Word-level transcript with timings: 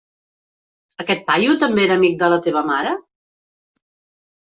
Aquest 1.03 1.21
paio 1.27 1.57
també 1.65 1.85
era 1.85 1.99
amic 2.01 2.19
de 2.25 2.33
la 2.37 2.43
teva 2.49 2.67
mare? 2.73 2.99